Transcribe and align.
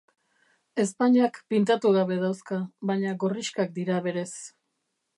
Ezpainak 0.83 1.37
pintatu 1.53 1.93
gabe 1.97 2.19
dauzka, 2.25 2.59
baina 2.93 3.15
gorrixkak 3.25 3.81
dira 3.81 4.03
berez. 4.09 4.29